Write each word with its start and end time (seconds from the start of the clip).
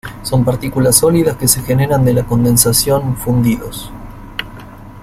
Son 0.23 0.43
partículas 0.43 0.97
sólidas 0.97 1.37
que 1.37 1.47
se 1.47 1.61
generan 1.61 2.03
de 2.03 2.13
la 2.13 2.25
condensación 2.25 3.15
fundidos. 3.17 3.91